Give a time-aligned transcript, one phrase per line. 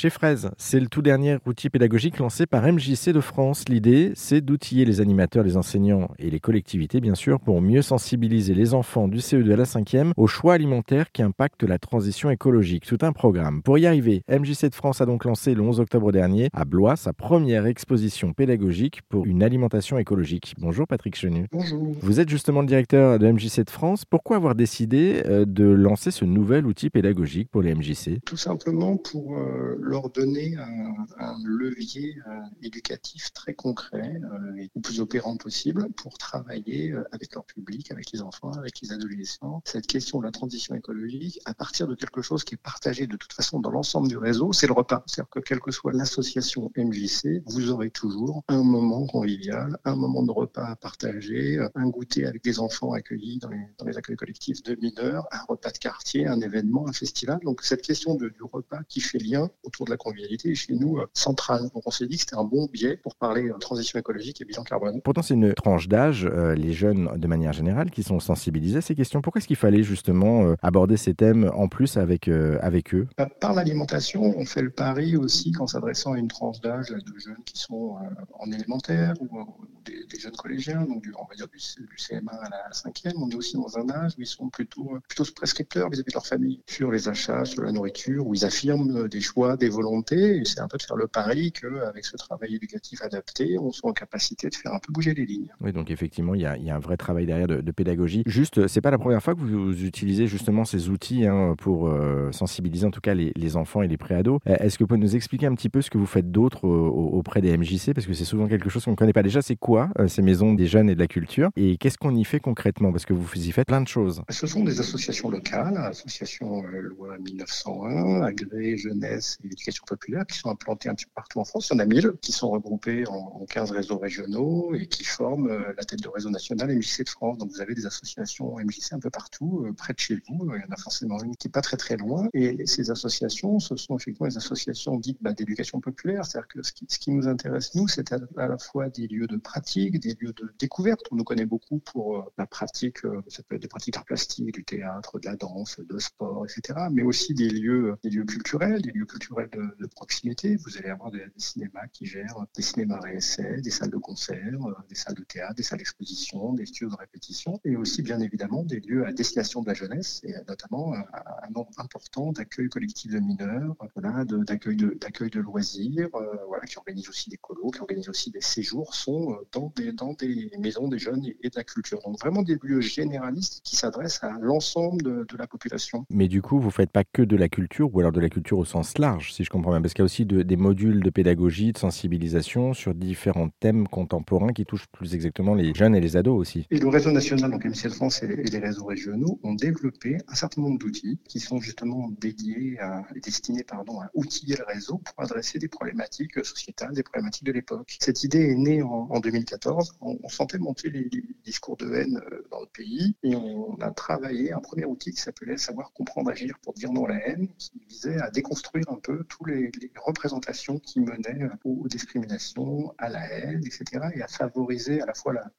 [0.00, 3.64] Chez Fraise, c'est le tout dernier outil pédagogique lancé par MJC de France.
[3.68, 8.54] L'idée, c'est d'outiller les animateurs, les enseignants et les collectivités, bien sûr, pour mieux sensibiliser
[8.54, 12.86] les enfants du CE2 à la 5e aux choix alimentaires qui impactent la transition écologique.
[12.86, 13.60] Tout un programme.
[13.60, 16.94] Pour y arriver, MJC de France a donc lancé le 11 octobre dernier à Blois
[16.94, 20.54] sa première exposition pédagogique pour une alimentation écologique.
[20.58, 21.48] Bonjour Patrick Chenu.
[21.50, 21.96] Bonjour.
[22.02, 24.04] Vous êtes justement le directeur de MJC de France.
[24.04, 28.96] Pourquoi avoir décidé euh, de lancer ce nouvel outil pédagogique pour les MJC Tout simplement
[28.96, 35.00] pour euh, leur donner un, un levier euh, éducatif très concret euh, et le plus
[35.00, 39.62] opérant possible pour travailler euh, avec leur public, avec les enfants, avec les adolescents.
[39.64, 43.16] Cette question de la transition écologique, à partir de quelque chose qui est partagé de
[43.16, 45.02] toute façon dans l'ensemble du réseau, c'est le repas.
[45.06, 50.22] C'est-à-dire que quelle que soit l'association MJC, vous aurez toujours un moment convivial, un moment
[50.22, 54.16] de repas à partager, un goûter avec des enfants accueillis dans les, dans les accueils
[54.16, 57.38] collectifs de mineurs, un repas de quartier, un événement, un festival.
[57.42, 59.48] Donc cette question de, du repas qui fait lien
[59.84, 61.62] de la convivialité est chez nous euh, centrale.
[61.74, 64.44] Donc on s'est dit que c'était un bon biais pour parler euh, transition écologique et
[64.44, 65.00] bilan carbone.
[65.02, 68.80] Pourtant, c'est une tranche d'âge, euh, les jeunes de manière générale, qui sont sensibilisés à
[68.82, 69.20] ces questions.
[69.22, 73.06] Pourquoi est-ce qu'il fallait justement euh, aborder ces thèmes en plus avec, euh, avec eux?
[73.16, 77.18] Par- Par l'alimentation, on fait le pari aussi qu'en s'adressant à une tranche d'âge de
[77.18, 77.96] jeunes qui sont
[78.38, 81.96] en élémentaire ou, ou des, jeunes collégiens, donc du, on va dire du, C- du
[81.96, 85.00] CM1 à la 5e, on est aussi dans un âge où ils sont plutôt, euh,
[85.08, 88.96] plutôt prescripteurs vis-à-vis de leur famille sur les achats, sur la nourriture, où ils affirment
[88.96, 90.38] euh, des choix, des volontés.
[90.38, 93.90] Et c'est un peu de faire le pari qu'avec ce travail éducatif adapté, on soit
[93.90, 95.52] en capacité de faire un peu bouger les lignes.
[95.60, 98.22] Oui, donc effectivement, il y a, un vrai travail derrière de, pédagogie.
[98.26, 102.32] Juste, c'est pas la première fois que vous utilisez justement ces outils hein, pour euh,
[102.32, 104.40] sensibiliser en tout cas les, les enfants et les préados.
[104.44, 107.40] Est-ce que vous pouvez nous expliquer un petit peu ce que vous faites d'autre auprès
[107.40, 109.22] des MJC Parce que c'est souvent quelque chose qu'on ne connaît pas.
[109.22, 112.14] Déjà, c'est quoi euh, ces maisons des jeunes et de la culture Et qu'est-ce qu'on
[112.14, 112.92] y fait concrètement?
[112.92, 114.22] Parce que vous y faites plein de choses.
[114.30, 120.38] Ce sont des associations locales, associations euh, loi 1901, Agré, Jeunesse et Éducation populaire, qui
[120.38, 121.68] sont implantées un petit peu partout en France.
[121.70, 125.04] Il y en a 1000 qui sont regroupées en, en 15 réseaux régionaux et qui
[125.04, 127.38] forment euh, la tête de réseau national MJC de France.
[127.38, 130.50] Donc vous avez des associations MJC un peu partout, euh, près de chez vous.
[130.54, 132.28] Il y en a forcément une qui est pas très très loin.
[132.34, 136.24] Et ces associations, ce sont effectivement des associations dites bah, d'éducation populaire.
[136.24, 139.06] C'est-à-dire que ce qui, ce qui nous intéresse, nous, c'est à, à la fois des
[139.06, 141.02] lieux de pratique, des lieux de découverte.
[141.10, 144.04] On nous connaît beaucoup pour euh, la pratique, euh, ça peut être des pratiques d'art
[144.04, 146.78] plastique, du théâtre, de la danse, de sport, etc.
[146.90, 150.56] Mais aussi des lieux, des lieux culturels, des lieux culturels de, proximité.
[150.56, 154.74] Vous allez avoir des, cinémas qui gèrent des cinémas réessais, des salles de concert, euh,
[154.88, 158.62] des salles de théâtre, des salles d'exposition, des studios de répétition, et aussi bien évidemment
[158.64, 163.18] des lieux à destination de la jeunesse, et notamment un, nombre important d'accueil collectif de
[163.18, 164.96] mineurs, voilà, d'accueil de,
[165.28, 169.32] de loisirs, euh, voilà, qui organisent aussi des colos, qui organisent aussi des séjours, sont
[169.32, 172.00] euh, dans des, dans des maisons des jeunes et, de la culture.
[172.04, 176.04] Donc vraiment des lieux généralistes qui s'adressent à l'ensemble de, de, la population.
[176.10, 178.58] Mais du coup, vous faites pas que de la culture, ou alors de la culture
[178.58, 181.02] au sens large, si je comprends bien, parce qu'il y a aussi de, des modules
[181.02, 186.00] de pédagogie, de sensibilisation sur différents thèmes contemporains qui touchent plus exactement les jeunes et
[186.00, 186.66] les ados aussi.
[186.70, 190.18] Et le réseau national, donc MCL France et les, et les réseaux régionaux, ont développé
[190.28, 194.98] un certain nombre d'outils qui sont justement dédiés à, destinés pardon, à outiller le réseau
[194.98, 197.96] pour adresser des problématiques sociétales, des problématiques de l'époque.
[198.00, 199.98] Cette idée est née en, en 2014.
[200.00, 201.08] On, sentait monter les,
[201.44, 205.20] discours de haine euh, dans le pays et on a travaillé un premier outil qui
[205.20, 208.98] s'appelait Savoir comprendre, agir pour dire non à la haine, qui visait à déconstruire un
[209.02, 209.70] peu toutes les,
[210.04, 214.08] représentations qui menaient aux, aux, discriminations, à la haine, etc.
[214.14, 215.50] et à favoriser à la fois la,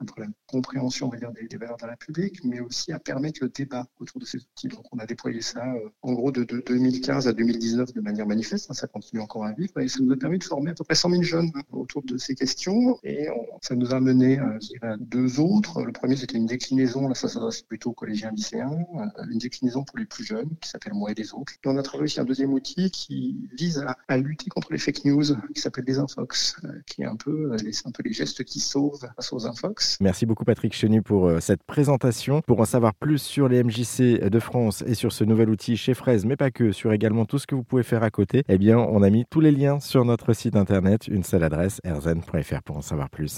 [0.48, 4.38] compréhension des, valeurs de la République, mais aussi à permettre le débat autour de ces
[4.38, 4.68] outils.
[4.68, 8.26] Donc on a déployé ça euh, en gros de, de, 2015 à 2019 de manière
[8.26, 10.74] manifeste, hein, ça continue encore à vivre et ça nous a permis de former à
[10.74, 14.00] peu près 100 000 jeunes hein, autour de ces questions et on, ça nous a
[14.00, 15.84] mené euh, à deux autres.
[15.84, 19.84] Le premier c'était une déclinaison, là ça s'adresse plutôt aux collégiens lycéens, euh, une déclinaison
[19.84, 21.54] pour les plus jeunes qui s'appelle Moi et les autres.
[21.54, 25.06] Et on a travaillé aussi un deuxième outil qui vise à, lutter contre les fake
[25.06, 28.44] news qui s'appelle les infox, euh, qui est un peu, les, un peu les gestes
[28.44, 29.98] qui sauvent face aux infox.
[30.02, 32.42] Merci beaucoup Patrick Chenu pour cette présentation.
[32.42, 35.94] Pour en savoir plus sur les MJC de France et sur ce nouvel outil chez
[35.94, 38.58] Fraise, mais pas que, sur également tout ce que vous pouvez faire à côté, eh
[38.58, 42.64] bien, on a mis tous les liens sur notre site internet, une seule adresse, erzen.fr
[42.64, 43.30] pour en savoir plus.